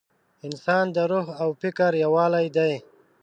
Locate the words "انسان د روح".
0.47-1.27